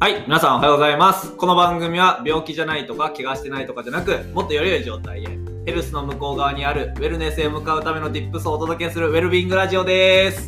[0.00, 1.32] はい、皆さんおはようございます。
[1.32, 5.26] この番組は病気じゃないとか怪我してないとかじゃなく、もっとより良い状態へ、
[5.66, 10.46] ヘルスの向こう側にあるウェルネスへ向かうための Tips をお届けするウェルビングラジオです。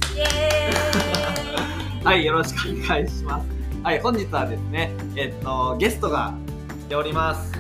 [2.05, 3.47] はい、よろしくお願いします。
[3.83, 6.33] はい、本日はですね、えっと、ゲストが
[6.85, 7.53] 来ております。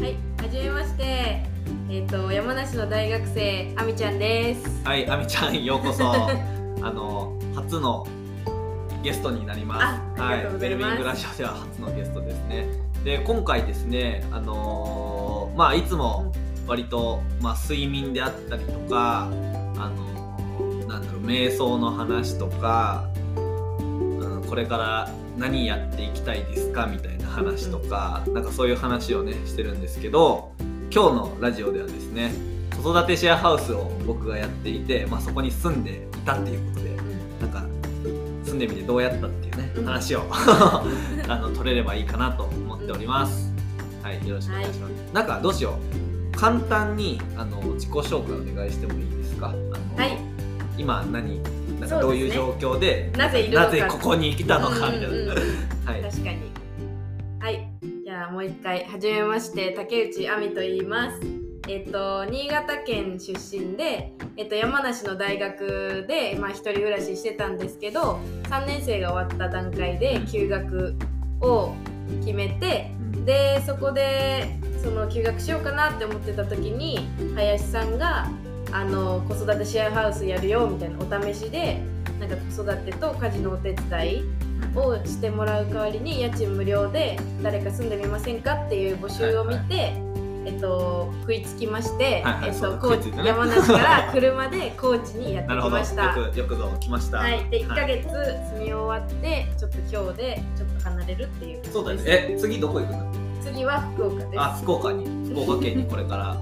[0.00, 1.44] はい、はじめまして。
[1.90, 4.82] えっ、と山梨の大学生あみちゃんです。
[4.82, 6.10] はい、あみちゃん、ようこそ。
[6.80, 8.06] あの、初の
[9.04, 9.78] ゲストになりま
[10.16, 10.20] す。
[10.20, 12.66] はい、ウェルビングラジオでは初のゲストですね。
[13.04, 16.32] で、今回ですね、あのーまあ、いつも
[16.66, 19.28] 割と、まあ、睡眠であったりとか、
[19.76, 30.52] あのなんだろう、瞑想の話とか、うん、これから何やっていきたいですかみたいな話とか、なんかそういう話をね、してるんですけど、
[30.90, 32.32] 今日のラジオではですね、
[32.82, 36.96] 子育てシェアハウスを僕がやっていて、まあ、そこに住んでいたっていうことで、
[37.42, 37.73] なんか
[38.54, 43.52] 住んでみてどうやったっていうねうん話を あの取れればいいかなと思っております。
[44.02, 44.90] はい、よろしくお願いします。
[45.12, 45.78] なんかどうしよ
[46.32, 46.36] う。
[46.36, 49.48] 簡単にあの自己紹介お願いしてもいいですか？
[49.48, 49.56] あの
[49.96, 50.18] はい。
[50.76, 51.40] 今何
[51.80, 55.08] なんかどういう状況でなぜなぜここに来たのかみたいな。
[55.08, 55.28] うんうんうん
[55.86, 56.02] はい。
[56.02, 56.38] 確かに。
[57.40, 57.68] はい。
[58.04, 61.20] じゃあもう一回はじめまして竹内あみと言います。
[61.68, 70.96] えっ、と新潟県出身で、えっと山梨の大学でまあ一人暮らししてたんですけど、3年生が終わった段階で休学
[71.40, 71.72] を
[72.24, 72.90] 決めて。
[73.24, 78.28] でそこでその休学しようかなって思ってた時に林さんが
[78.72, 81.80] あの子育てシェアハウスやるよみたいなお試しで
[82.20, 84.24] なんか子育てと家事のお手伝い
[84.74, 89.94] をしてもらう代わりに家賃無料で誰か住んでみませんかっていう募集を見て、
[90.46, 96.14] えっと、食いつきまして、はいはいえっと、高知ね山梨から車で高知にやってきました。
[96.14, 97.18] くよくぞ来ました。
[97.18, 102.02] はい、で1ヶはい月住み終わってちょっと今日でちょっと離れるっていうそうだね。
[102.06, 103.06] え次どこ行くんだっ
[103.42, 103.50] け？
[103.50, 104.28] 次は福岡です。
[104.40, 106.36] あ福岡に福岡県にこれから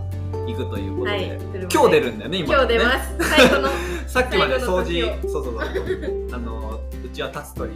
[0.47, 1.11] 行くということで。
[1.11, 1.39] はい、
[1.73, 3.17] 今日出るんだよね今今日出ねます。
[3.31, 3.69] 最後の
[4.07, 6.35] さっきまで掃除をそうそうそう。
[6.35, 7.71] あのうちは立つ鳥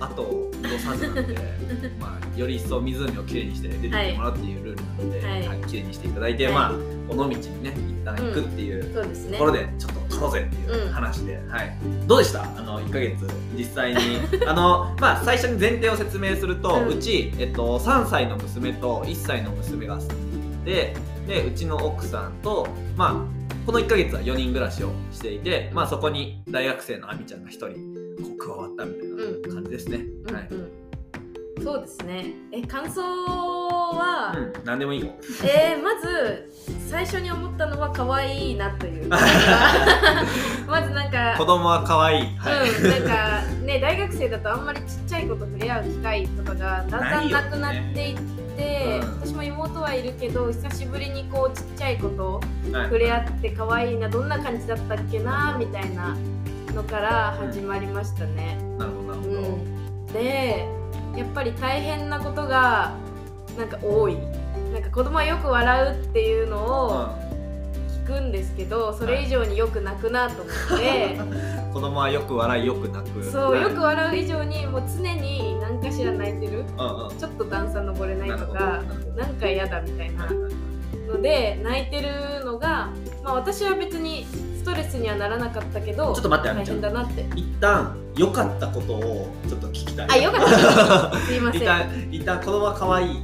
[0.00, 1.36] あと戻さずなんで
[2.00, 5.48] まあより一層湖をきれいにして出てきてもらうっていうルールなので、はい。
[5.48, 6.54] はいきれいにしていただいて、はい。
[6.54, 6.72] まあ
[7.10, 7.32] 尾道に
[7.62, 8.84] ね一旦行くっていう。
[8.94, 11.76] ところでちょっと撮ろうぜっていう話で、はい。
[12.06, 12.42] どうでした？
[12.42, 13.14] あの1ヶ月
[13.56, 13.98] 実際に？
[14.46, 19.98] あのまあ最初に前提を説明すると、ううんち、えっと、3歳の娘と1歳の娘が
[20.60, 27.66] 住んででうちの奥さんとまあこの1ヶ月は4人暮らしをしていて、まあ、そこに大学生のあみちゃんが1人
[28.22, 29.98] こう加わったみたいな感じですね、
[30.32, 30.60] はい、うん。
[30.60, 30.80] うん
[31.62, 32.32] そうですね。
[32.52, 35.12] え感想は、うん、何でもいいよ。
[35.44, 36.50] えー、まず
[36.88, 39.08] 最初に思ったのは可愛いなという。
[40.66, 41.34] まずなんか。
[41.36, 42.70] 子供は可愛い、はい。
[42.70, 48.39] うん、なんかね大学生だとあんまりちっちゃい子と触れ合う機会とかがだんだんなくなっていって、
[49.00, 49.20] うん。
[49.20, 52.40] 私も妹はいるけど久しぶりにこうちっちゃい子と
[52.72, 52.84] はい。
[52.84, 56.16] 触れ合って可愛いなどんな感じだったっけなみたいな
[56.74, 58.58] のから始まりましたね。
[58.78, 60.66] なるほどなるほど、うん、で
[61.16, 62.94] やっぱり大変なことが
[63.58, 64.16] なんか多い。
[64.72, 67.08] なんか子供はよく笑うっていうのを
[68.06, 71.59] 聞くんですけどそれ以上によく泣くなと思って。
[71.72, 73.24] 子供はよく笑いよく泣く。
[73.24, 76.64] そう、はいよく笑う以上にもう常に何かしら泣いてる。
[76.78, 77.18] うんうん。
[77.18, 78.82] ちょっと段差登れないとか
[79.16, 80.28] なんか嫌だみたいな。
[81.10, 82.90] ので泣いてるのが
[83.24, 84.26] まあ私は別に
[84.58, 87.24] ストレスにはならなかったけどちょっと待って大変だなって。
[87.34, 90.08] 一旦良かったことをちょっと聞きたい。
[90.10, 90.40] あよかっ
[91.12, 91.16] た。
[91.26, 91.62] すいません。
[91.62, 93.22] 一旦一旦子供は可愛い。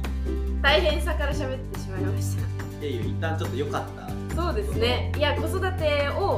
[0.61, 2.85] 大変さから喋ってしまいました。
[2.85, 4.41] いやいや一旦ちょっと良かった。
[4.41, 5.11] そうですね。
[5.17, 5.69] いや子育てを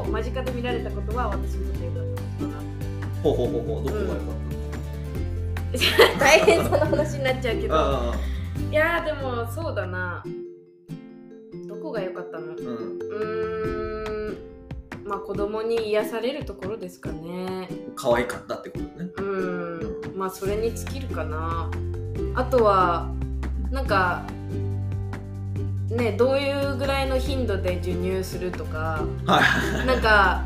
[0.10, 2.04] 間近で見られたことは私にとってよかっ
[2.40, 2.60] たかな。
[3.24, 4.20] ほうほうほうほうどこが良かっ
[6.20, 8.16] 大変さの話になっちゃうけたどあ
[8.72, 10.24] いやーでもそうだな。
[11.68, 12.48] どこが良かったの？
[12.48, 12.56] うん。
[12.56, 14.38] うーん。
[15.06, 17.70] まあ子供に癒されるところですかね。
[17.96, 19.12] 可愛かったってことね。
[19.18, 20.18] うーん。
[20.18, 21.70] まあそれに尽きるかな。
[22.36, 23.10] あとは
[23.72, 24.24] なんか
[25.90, 29.42] ねどういうぐらいの頻度で授乳するとかは
[29.84, 29.88] い。
[29.88, 30.44] なんか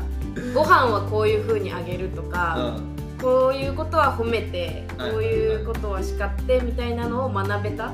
[0.54, 2.94] ご飯はこういう風にあげるとか、うん。
[3.20, 5.10] こういうことは褒めてはい。
[5.12, 7.92] こういうことは叱ってみたいなのを学べた？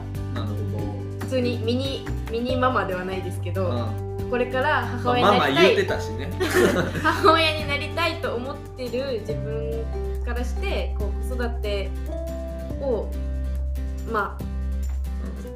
[1.21, 4.31] 普通にミニミニママではないですけど、うん。
[4.31, 6.01] これから母親になりたい、
[7.03, 11.91] 母親になりたいと思ってる自分からしてこう子育て
[12.81, 13.09] を
[14.11, 14.43] まあ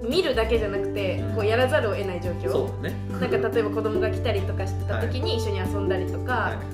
[0.08, 2.52] 見るだけじゃなくてこうやらざるを得ない状況。
[2.52, 2.96] そうだね。
[3.20, 6.66] なんか例えば子供が来たりとかしてた時に一緒に遊んだりとか、はいはい。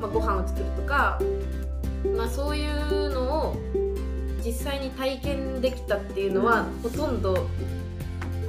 [0.00, 1.20] まあ、ご飯を作るとか、
[2.16, 3.56] まあ、そういうのを
[4.44, 7.48] 実際に体験できたっていうのは、ほとんど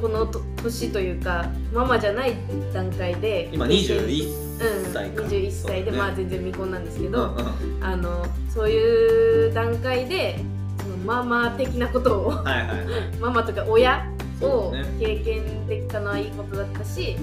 [0.01, 2.33] このと年というかママじゃない
[2.73, 5.97] 段階で今経験21歳か、うん、21歳で、ね。
[5.97, 7.83] まあ全然未婚なんですけど、うんうん。
[7.83, 10.39] あのそういう段階で
[10.81, 12.85] そのママ的なことをはいはいはい。
[13.21, 14.12] ママとか親
[14.43, 17.15] を経験できたのはいいことだったし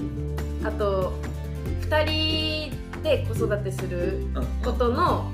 [0.63, 1.13] あと
[1.89, 4.45] 2人で子育てするうん。
[4.63, 5.31] ことの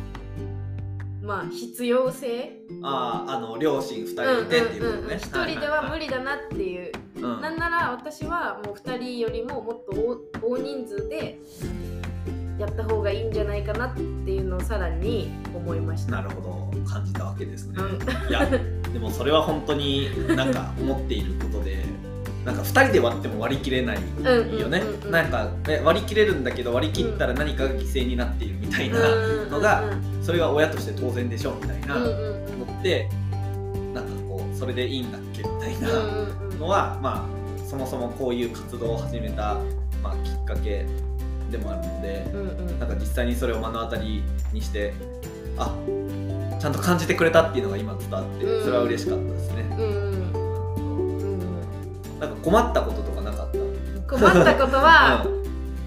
[1.22, 2.58] まあ必要性。
[2.82, 7.42] あああの両親2人いてっていうことね、一人では無理だなっていう、理、うん。
[7.42, 9.92] なんなら私はもう2人よりももっと
[10.42, 11.38] 大大人数で
[12.58, 16.14] やった方がいいんじゃないかなっていうのをさらに思いました。
[16.14, 16.90] なるほど。
[16.90, 18.30] 感じたわけですね、うん。
[18.30, 18.48] いや
[18.94, 21.84] でもそれは本当になんか思っていることで
[22.46, 24.22] なんか2人で割っても割り切れないう
[24.56, 29.00] んよね、うんうんうんなんかえ割り切れるんだけど割り切ったら何かが犠牲になっているみたいな
[29.50, 29.84] のが
[30.22, 33.10] それは親として当然でしょみたいなうんうん思って
[33.94, 35.82] なんかこうそれでいいんだっけみたいうん
[36.52, 39.56] なのはまあそもそもこういう活動を始めた、
[40.02, 40.86] まあ、きっかけ
[41.52, 42.26] でもあるので
[42.80, 44.24] なんか実際にそれを目の当たり
[44.54, 44.94] にして
[45.58, 45.76] あ
[46.07, 48.64] ちゃんと感じてくれたっていうのが今伝わってうん。
[48.64, 49.78] それは嬉しかったですね、うん。
[49.78, 50.32] うん。
[50.34, 51.44] う
[52.16, 53.52] んなんか困ったこととかなかっ
[54.08, 54.18] た？
[54.18, 55.30] 困ったことは、 う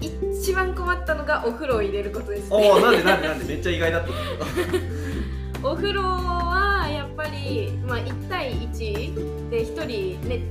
[0.05, 0.31] ん。
[0.41, 2.71] 一番困ったのがお風呂を入れることですおね。
[2.71, 3.45] おなんでなんでなんで？
[3.45, 4.09] めっちゃ意外だった
[5.69, 10.41] お風呂はやっぱり、まあ、1対1で1人ね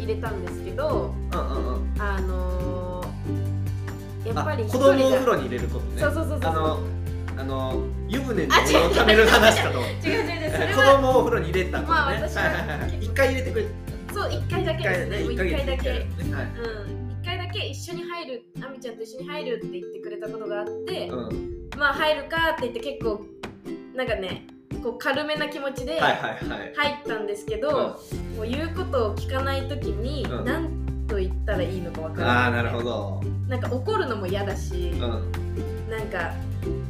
[0.00, 2.02] 入れたんですけどうんうんうん。
[2.02, 3.08] あのー
[4.34, 6.02] やっぱり子供をお風呂に入れることね。
[6.02, 6.78] そうそうそうそう
[7.38, 9.78] あの湯船にお湯をためる話かと。
[9.78, 10.50] 違う違う違う。
[10.50, 13.66] それ子は供をお風呂に入れたことね、まあ私ははいはいはい一回入れてくれ。
[14.12, 15.06] そう1回だけです。
[15.06, 15.18] ね。
[15.20, 15.90] もう1回だけ。
[15.90, 16.04] ねはい。
[16.04, 21.70] うん、1回だけ一緒に入るあみちゃんと一緒に入るって言ってくれたことがあって、うん。
[21.78, 23.24] まあ入るかって言って結構
[23.94, 24.46] なんかね
[24.82, 26.74] こう軽めな気持ちではいはいはい。
[26.74, 27.98] 入ったんですけど、
[28.36, 30.44] もう言うことを聞かない時にうん。
[30.44, 33.22] 何と言ったらいいのかわからない、ああなるほど。
[33.48, 35.00] なんか怒るのも嫌だし、うん、
[35.88, 36.34] なんか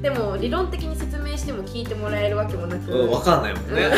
[0.02, 3.90] でも理論的に説明しても聞いてもらえるわけもなく、うん、わかんないもんね。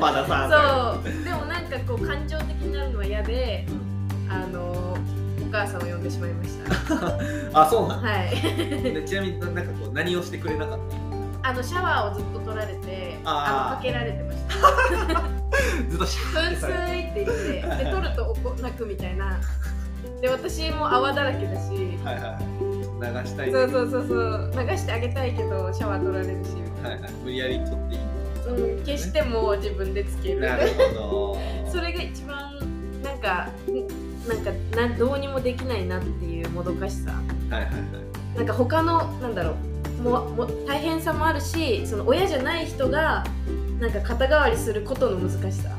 [0.00, 1.24] まださ そう。
[1.24, 3.66] でもなんかこう感情的になるのは嫌で
[4.28, 4.96] あのお
[5.50, 7.18] 母さんを呼んでしまいました。
[7.60, 8.30] あそうなんだ、はい。
[8.94, 10.78] でちなみになんかこう何をしてくれなかっ
[11.42, 15.22] たあのシャワーをずっと取られてあのかけられてました。
[15.90, 19.38] ずっとシャーって噴されて水って言ってで取るとおこ泣くみたいな。
[20.20, 22.61] で私も泡だらけだしはいはい流
[23.24, 23.46] したい。
[23.46, 24.66] ねそうそうそうそう。
[24.68, 26.50] 流してあげたいけどシャワー取られるし。
[26.82, 27.12] はいはい。
[27.24, 30.40] 無理やり取っていいな、うん、消しても自分でつける。
[30.40, 31.38] なるほど。
[31.70, 32.58] それが一番
[33.02, 33.48] なんか
[34.28, 37.12] なんかなんどうにもできないなっていうもどかしさ。
[37.50, 38.36] はいはいはい。
[38.36, 39.72] なんか他のなんだろう。
[40.02, 43.24] もも大変さもあるしその親じゃない人が
[43.78, 45.70] なんか肩代わりすることの難しさ。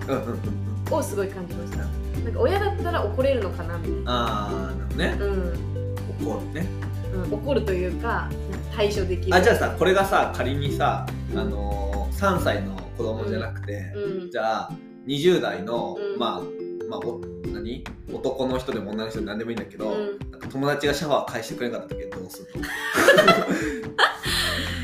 [0.91, 1.77] をすごい感じました。
[2.23, 4.11] なんか親だったら怒れるのかなみたいな。
[4.11, 5.17] ああなるほどね。
[5.19, 6.27] うん。
[6.27, 6.67] 怒るね。
[6.81, 6.82] うん、
[7.31, 8.29] 怒るというか
[8.75, 9.35] 対処できる。
[9.35, 11.05] あじゃあさこれがさ仮にさ
[11.35, 14.31] あのー、3歳の子供じゃなくて、うん。
[14.31, 14.71] じゃあ
[15.07, 16.19] 20代の、うん。
[16.19, 16.41] まあ
[16.89, 17.21] まあお
[17.51, 17.83] 何？
[18.11, 20.49] 男の人でも女の人でも何でもいいんだけど、うん。
[20.49, 22.67] 友達がシャワー返してくれなかったけどどうするの？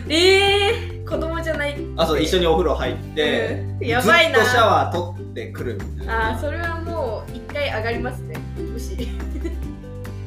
[0.13, 1.77] えー、子供じゃない。
[1.97, 3.87] あそう一緒にお風呂入って、うん。
[3.87, 4.39] やばいな。
[4.39, 6.31] ずっとシャワー取ってくるみたいな。
[6.31, 8.35] あーそれはもう一回上がりますね
[8.73, 8.97] 虫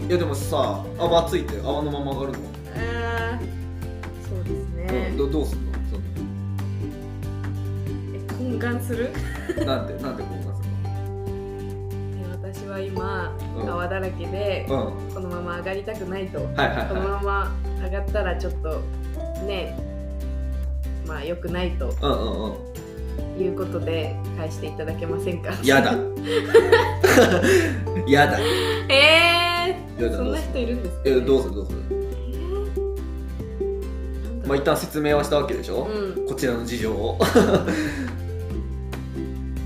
[0.08, 2.38] いやでもさ泡ついて泡のまま上がるの、
[4.28, 5.08] そうですね。
[5.10, 5.72] うん、どどうすんの？
[8.14, 9.10] え懇願する？
[9.54, 10.60] そ のなんでなんでこうなす
[12.18, 12.20] え
[12.60, 13.70] 私は今、うん。
[13.70, 15.14] 泡だらけで、のうん。
[15.14, 16.38] このまま上がりたくないと。
[16.38, 17.52] はいはいこのはまま
[17.84, 18.80] 上がったらちょっと
[19.46, 19.78] ね
[21.06, 21.86] まあ良くないと。
[21.86, 22.52] いうんうんうん。
[23.40, 25.52] いうことで返していただけませんか？
[25.64, 25.94] やだ。
[28.06, 28.38] やだ。
[28.38, 28.50] えー、
[28.90, 29.31] やだ
[30.10, 34.48] そんな人いるんですか、えどうするどうするえー？
[34.48, 37.18] まあ一旦説明はしたわけでしょ、うん、こちらの事情を。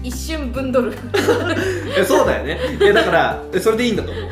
[0.03, 0.97] 一瞬分取る。
[1.99, 2.59] えそうだよね。
[2.81, 4.25] いやだからえそれでいいんだと思う。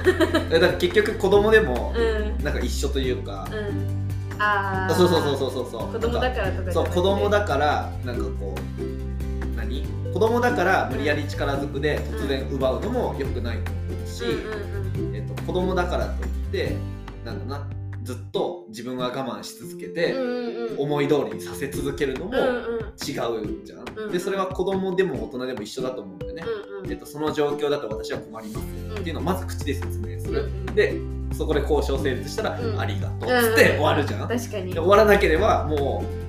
[0.50, 2.44] えだから結局子供でもうん。
[2.44, 4.40] なんか一緒というか、うん。
[4.40, 5.70] ああそうそうそうそうそう。
[5.70, 9.84] そう子供だからとかそう子供だからなんかこう何？
[10.12, 14.36] 子供だから無理やり力ずくで突然奪うのも良くないと思うし、うんうん。
[14.36, 14.83] えっと、
[15.46, 16.76] 子供だからといって
[17.24, 17.68] なんだな
[18.02, 20.78] ずっと自分は我慢し続けて、うんうんうん。
[20.78, 22.84] 思い通りにさせ続けるのもうんうん。
[22.84, 26.90] 違うじゃん、うんでそれは子供でも大人でも一緒だと思うんだよね、うんうん。
[26.90, 30.74] えっと、その状況だと私は困りますうんっていうのをまず口で説明する、うんうん。
[30.74, 31.00] で
[31.34, 32.78] そこで交渉成立したら、うん。
[32.78, 34.74] ありがとうっつって終わるじゃん、で確かに。
[34.74, 36.24] 終わらなければもう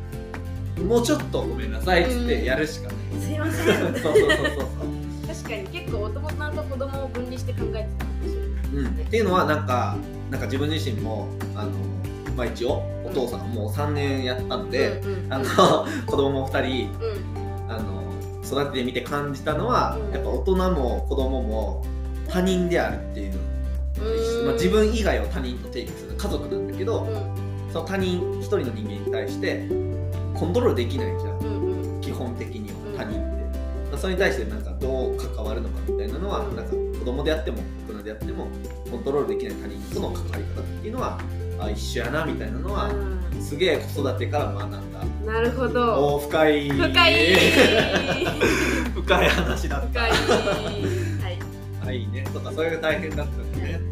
[0.83, 3.93] もうちょっとごめんなさいっつってやるしかない、すいません。
[4.01, 4.67] そうそうそうそう
[9.15, 9.95] っていうのはなんか
[10.29, 11.71] なんか自分自身もあの、
[12.35, 15.45] まあ、一応お父さんもう3年やったので、うんうん、あの
[16.05, 17.71] 子供も2人うん。
[17.71, 18.03] あの
[18.43, 20.13] 育ててみて感じたのは、うん。
[20.13, 21.85] やっぱ大人も子供も
[22.27, 23.33] 他人であるっていう、
[23.99, 24.45] うん。
[24.47, 26.15] まあ、自分以外を他人と定義する。
[26.17, 27.71] 家族なんだけど、うん。
[27.71, 29.65] その他人一人の人間に対して
[30.33, 31.39] コントロールできないじゃん。
[31.39, 32.01] うんうん。
[32.01, 32.97] 基本的にはうん。
[32.97, 33.59] 他人って、
[33.91, 36.55] まあそれに対してなんかどう関わるのかみたいなのは、うん。
[36.57, 37.59] なんか子供であっても
[38.05, 38.47] であっても
[38.91, 41.19] コントロールできない他人との関わり方っていうのは
[41.59, 44.77] あ一緒やなみたいなのは、うすげえ子育てから学んだ。
[44.79, 46.15] んなるほど。
[46.15, 46.69] おー深い。
[46.69, 47.35] 深い。
[48.93, 49.87] 深い話だった。
[49.87, 50.11] 深い。
[50.11, 51.39] はい。
[51.87, 53.71] あいいねとかそれが大変だったんだね。
[53.71, 53.85] なる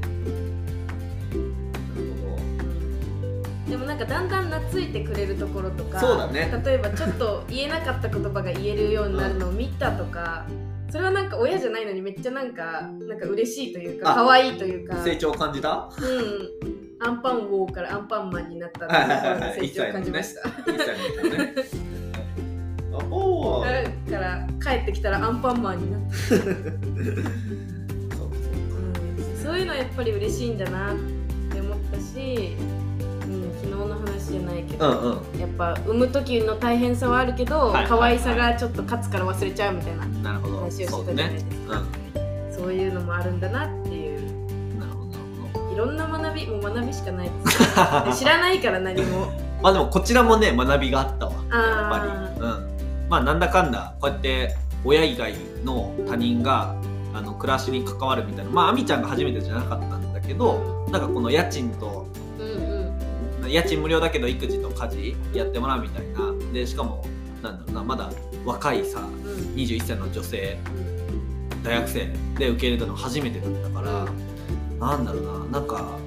[3.70, 6.52] でもなんかだんだん懐いてくれるところとかそうだね。
[6.66, 10.46] 例えばちょっと言えなかった言葉が言えるようになるのを見たとか、
[10.94, 15.04] それはなんか親じゃないのにめっちゃなんかなんか嬉しいというかあ可愛いというか。
[15.04, 15.90] 成長を感じた？
[16.00, 17.00] うん。
[17.00, 20.44] アンパン王からアンパンマンになったってはいう成長を感じました、
[23.10, 27.24] おー だから帰ってきたらアンパンマンになった、 うん、
[29.44, 30.96] そういうのはやっぱり嬉しいんだなっ
[31.52, 32.56] て思ったし、
[33.74, 35.40] うん、昨日の話じゃないけど、うんうん。
[35.40, 37.88] やっぱ産む時の大変さはあるけど、はいはいはい。
[37.90, 40.58] 可愛さがちょっと勝つから忘れちゃうみたいななるほど。
[40.60, 41.78] 話をしてたそうねじゃないですか。
[41.78, 42.54] うん。
[42.56, 44.80] そういうのもあるんだなっていう。
[44.80, 45.06] なるほど。
[45.08, 45.20] なる
[45.54, 47.32] ほどいろんな学びもう学びしかない
[48.16, 49.32] 知らないから何も。
[49.62, 51.32] まあでもこちらもね学びがあったわ。
[51.32, 52.42] やっあぱり。
[52.46, 53.08] うん。
[53.10, 56.76] まあなんだかんだこうやって親以外の他人が
[57.14, 58.52] あの暮らしに関わるみたいな。
[58.52, 62.06] まあ亜美ちゃんが初めてじゃなかったんだけどなんかこの家賃と
[63.54, 66.34] 家賃無料だけど育児と家事やってもらうみたいな。
[66.52, 67.06] でしかも
[67.42, 68.12] なんだろうなまだ
[68.46, 69.10] 若いさうん。
[69.56, 70.58] 21歳の女性
[71.64, 72.08] 大学生
[72.38, 74.06] で受け入れたの初めてだったから
[74.80, 75.98] なんだろうななんか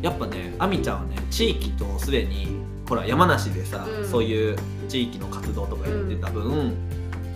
[0.00, 2.56] やっぱね亜美ちゃんはね地域とすでに
[2.88, 4.08] ほら山梨でさ、うん。
[4.08, 4.56] そういう
[4.88, 6.74] 地域の活動とかやってた分、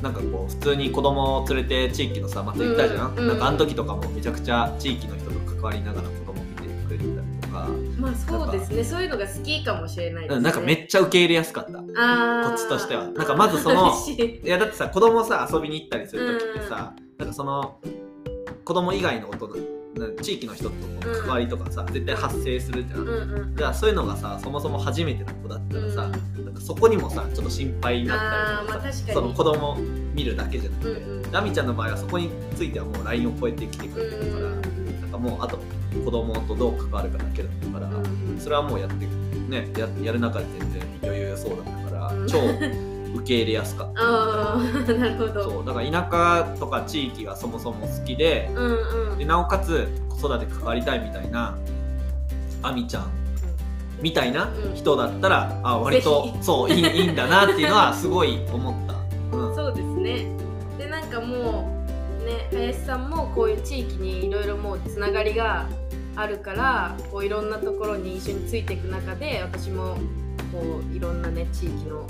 [0.01, 3.29] なんかこう普通に子供を連れて地域のさ祭り行ったじゃん、うん。
[3.29, 7.69] なんかあの時とかもめちゃくちゃ地域の人と関わりながら子供見てくれてたりとか、
[8.03, 8.83] まあそうですね。
[8.83, 10.37] そういうのが好きかもしれないですね。
[10.39, 11.79] うんなんかめっちゃ受け入れやすかった。
[11.79, 13.05] こっちとしては。
[13.05, 14.23] なんかまずそのい。
[14.23, 17.79] いやだってさ子供さ遊びに行ったりする時ってさ、なんかその
[18.65, 19.49] 子供以外の大人
[19.95, 20.75] な地域の人と
[21.07, 29.77] の関わりとかさ、絶対発生するじゃん、うんうんじゃあそういうのがさそもそも初めての子だったらさ、うんなんかそこにもさちょっと心配になったりとかさ、まあその子供
[30.15, 34.62] 見るだけじゃなくて、うんうんラミちゃんの場合はそこについてはもう LINE を超えてきてくれてるから、
[35.13, 35.59] かもうあと
[36.05, 38.41] 子供とどう関わるかだけだったから、うんうん。
[38.41, 39.07] それはもうやって
[39.49, 42.27] ねややる中で全然余裕そうだったから、うん。
[42.27, 42.39] 超
[43.15, 44.03] 受け入れやすかった。
[44.95, 45.45] なるほど。
[45.45, 49.19] そうだから田舎とか地域がそもそも好きでうんうん。
[49.19, 51.55] でなおかつ子育て関わりたいみたいな
[52.63, 53.11] あみちゃん
[54.01, 54.75] みたいなうん。
[54.75, 59.37] 人だったら、あ割とそういいいいんだなっていうのはすごい思った。
[59.37, 59.55] うん。
[59.55, 60.27] そうですね。
[60.79, 61.72] でなんかもうね
[62.53, 65.67] 林さんもこういう地域にいろいろもうつながりが
[66.15, 69.97] あるからこういろんなところに一緒についていく中で私も
[70.53, 72.07] こういろんなね地域の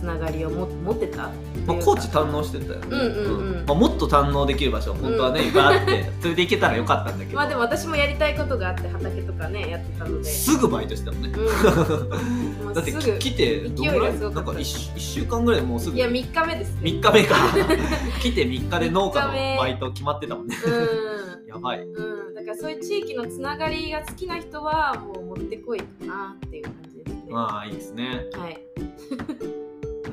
[0.00, 1.30] つながりをも持ってた
[1.66, 3.66] まあ、高知堪能してたよね、うんうんうん。
[3.66, 14.18] まあ、もっと堪能できる場所本当はね、いっぱいあって連れて行けたらよかったんだけど、まあでも私もやりたいことがあって畑とかねやってたので、すぐバイトしてたもんね、うん、 だって来てどんぐらい？
[14.18, 15.96] なんか 1, 週間ぐらいでもうすぐ。
[15.96, 17.36] いや3日目ですね3日目か。
[18.22, 20.56] 来て3日で農家のバイト決まってたもんね。
[20.64, 21.44] うん。
[21.46, 21.82] やばい。
[21.82, 27.32] うん、だからそういう地域のつながりが好きな人はもう持ってこいかなっていう感じですね。
[27.32, 28.24] はまあいいですね。
[28.48, 29.49] い。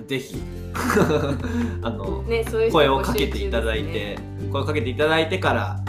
[0.08, 0.42] ぜひ
[1.82, 4.18] あのね、そういう人声をかけていただいて、
[4.52, 5.80] 声をかけていただいてから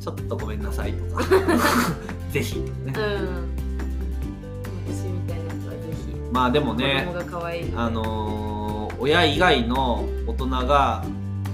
[0.00, 1.24] ちょっとごめんなさいとか
[2.30, 2.66] ぜひね。
[2.86, 2.92] うん。
[4.86, 6.14] 私みたいな人はぜひ。
[6.32, 7.76] まあでもね子供が可愛いので。
[7.76, 8.64] あのー
[9.00, 11.04] 親以外の大人が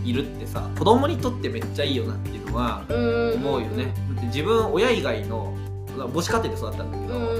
[0.05, 3.93] いるってさ子供にとってめっちゃいいよなっていうのはうん思うよね。
[4.15, 5.53] だって自分親以外の
[5.97, 7.35] 母子家庭で育ったんだけど、うんうんう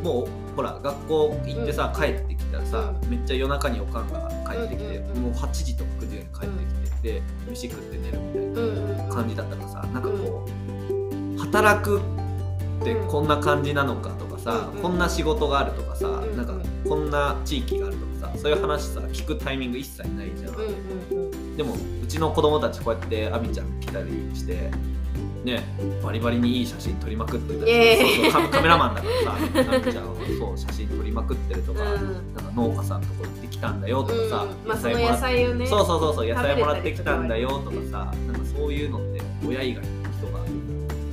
[0.00, 0.02] ん。
[0.04, 2.41] もうほら学校行ってさ、帰ってき
[2.72, 9.12] さ、めっちゃ夜中におかんが帰ってきて、もう8時とか9時に帰ってきて、で飯食って寝るみたいな。
[9.12, 10.46] 感じだったからさなんかこ
[11.36, 16.54] う働くってこんな感じなのかとかさ、うんこんな仕事があるとかさ、うんなんか
[16.88, 21.56] こんな地域があるとかさそういう話さ聞くタイミング一切ないじゃん。
[21.56, 24.70] でもうちの子供たちこうやってあみちゃん来たりして
[25.44, 25.64] ね
[26.02, 32.34] バリバリにいい写真撮りまくってたいやいやそうそうカカメラマンだからさなみちゃんはそう写真撮りまくってるとか,、うん。
[32.34, 34.68] なんか農家さんとこ行ってきたんだよとかさ、うん。
[34.68, 40.44] まあそのもらっ野菜をねそうそうそうそう野菜もらってきたんだよとかさなんかそういうのって親以外の人が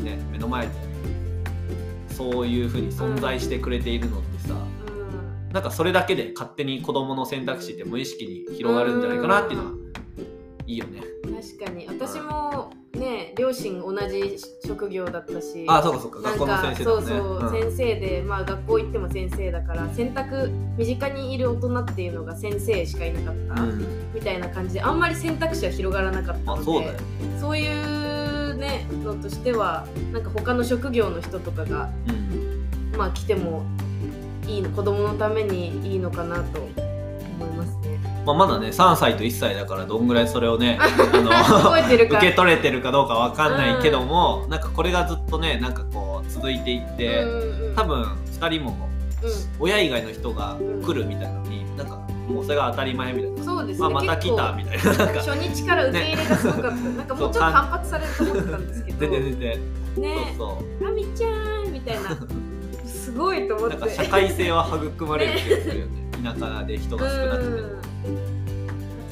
[0.03, 0.74] ね目の前で
[2.12, 5.53] そういうふうに存在してくれているのってさ、うん。
[5.53, 9.71] なんかそれだけで勝手に子供の選択肢って無意識に広がるんじゃないかなっていうのは
[10.67, 11.01] いいよね。
[11.24, 11.88] 確かに。
[11.88, 12.49] 私もね
[13.39, 16.84] 両親同じ職業だったしあそうかそうかなん学校のか先生ね。
[16.84, 26.84] そうそう、ん先生でまあ学校行っても先生だから選択身近にいる大人っていうのが先生しかいなかった、うんみたいな感じであんまり選択肢は広がらなかったのであそう。
[27.39, 33.63] そういうねのとしてはなんか他の職業の人とかがうんまあ来ても
[34.48, 36.60] いいの子供のためにいいのかなと
[38.25, 40.88] まあ、まだね3歳と1歳だからどんぐらいそれをね あ
[41.21, 48.73] の受け取れてるかどうかわかんないけども、なんかこれがずっとねなんかこう続いていって、うんうん多分2人もう
[49.59, 51.95] 親以外の人が来るみたいなのになんか
[52.27, 54.83] もうそれが当たり前みたいな、ん、そうですね、まあ、また来たみたいな。
[54.83, 55.21] なんか。
[55.21, 58.99] 初日から受け入れがすごかった、なんかもうちょっと反発されると思ってたんですけど。
[58.99, 60.35] 全然全然、ね。
[60.38, 60.45] そ
[60.81, 62.09] うあみちゃんみたいな。
[62.85, 63.77] すごいと思って。
[63.77, 65.91] なんか社会性は育まれる気がするよね。
[66.23, 67.88] 田舎で人が少なくても。
[68.06, 68.50] うん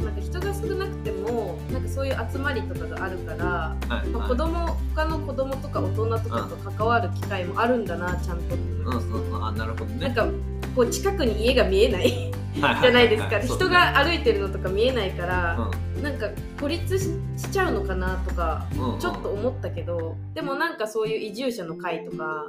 [0.06, 4.30] なんか人が少なくてもなんかそういう集まりとかがあるから、はいまあ、はい。
[4.30, 9.14] 子供他の子供とか大人とかと関わる機会もあるんだなちゃんとって思いましうん。
[9.14, 10.12] うんうんあなるほどね。
[10.14, 10.40] たなんか
[10.76, 12.32] こう近くに家が見えない。
[12.58, 15.70] じゃないですか、人が歩いてるのとか見えないから、
[16.02, 16.28] なんか
[16.60, 17.04] 孤立し
[17.38, 18.66] しちゃうのかなとか
[19.00, 22.46] ちょっと思ったけどでもなんかそういう移住者の会とか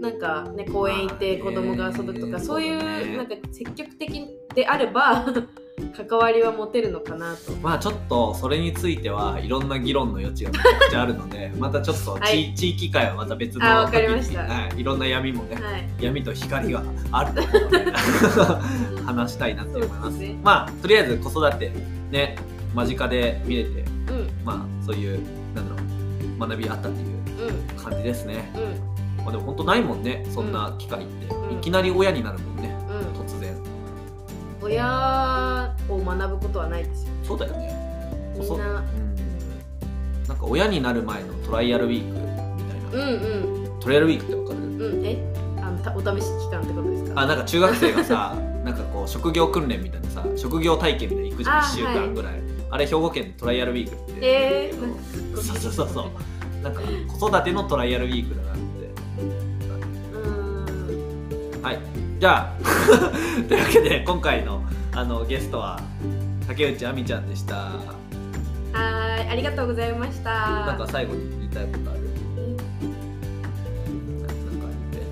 [0.00, 2.44] なんかね公園行って子供が遊ぶとか、まあね。
[2.46, 5.26] そういうなんか積極的であれば
[5.96, 7.52] 関わりは持てるのかなと。
[7.62, 12.54] まあちょっとそれについてはいろんな議論の余地がめちゃくちゃあるので またちょっとち、はい。
[12.54, 14.42] 地域会はまた別のあわかりました。
[14.42, 17.92] はい、いろんな闇もね、はい、闇と光があると思うので
[19.04, 20.18] 話したいなって思います。
[20.18, 20.36] ね。
[20.42, 21.72] まあとりあえず子育て
[22.10, 22.36] ね
[22.74, 24.30] 間近で見れてうん。
[24.44, 25.20] まあそういう
[25.54, 25.82] なんだろ
[26.36, 27.08] う学びあったっていう
[27.48, 27.82] うん。
[27.82, 29.24] 感じですね、うん。
[29.24, 31.58] まあ、でも本当ないもんねそんな機会って、うん。
[31.58, 33.20] いきなり親になるもんねうん。
[33.20, 33.54] 突然。
[34.62, 35.63] 親を
[36.04, 37.74] 学ぶことはないですよそうだよね。
[38.38, 38.54] みんな。
[38.54, 39.14] うん。
[40.28, 43.14] なんか親になる前のトライアルウィークみたいな、うん
[43.72, 43.80] うん。
[43.80, 44.58] トライアルウィークってわかる？
[44.60, 45.04] うん。
[45.06, 45.18] え？
[45.60, 47.20] あのたお試し期間ってことですか？
[47.20, 51.56] あなんか中学生がさ なんかこう職業訓練みたいなさ職業体験みたいな行くじゃん。
[51.58, 52.34] あ1週間ぐらい。
[52.70, 54.18] あれ兵庫県でトライアルウィークって。
[54.20, 55.88] えーそうそうそう。
[55.88, 56.80] そううなんか
[57.18, 58.60] 子育てのトライアルウィークだなって。
[61.56, 61.62] ーん。
[61.62, 61.78] はい。
[62.18, 62.52] じゃあ
[63.48, 64.62] というわけで今回の
[64.96, 65.80] あのゲストは
[66.46, 67.54] 竹内亜美ちゃんでした。
[67.56, 70.30] はーいありがとうございました。
[70.30, 72.00] なんか最後に言いたいことある？
[74.20, 75.02] なんかあって？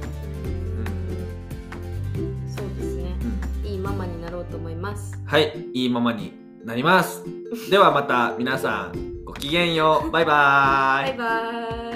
[2.57, 3.17] そうですね。
[3.65, 3.67] うん。
[3.67, 5.21] いいママになろうと思います。
[5.27, 6.33] はいいいままに
[6.65, 7.25] なります。
[7.71, 10.11] ではまた皆さんごきげんよう。
[10.11, 11.17] バイバーイ。
[11.17, 11.92] バイバーイ